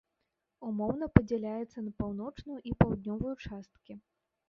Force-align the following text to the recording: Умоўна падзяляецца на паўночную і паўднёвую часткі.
Умоўна 0.69 1.09
падзяляецца 1.17 1.85
на 1.85 1.91
паўночную 2.01 2.59
і 2.71 2.77
паўднёвую 2.83 3.39
часткі. 3.45 3.93